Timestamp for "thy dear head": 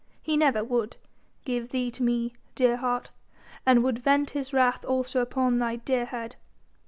5.59-6.37